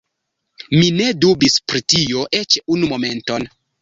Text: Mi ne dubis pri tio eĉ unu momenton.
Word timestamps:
Mi 0.77 0.87
ne 1.01 1.09
dubis 1.25 1.57
pri 1.73 1.83
tio 1.95 2.25
eĉ 2.41 2.59
unu 2.77 2.91
momenton. 2.95 3.47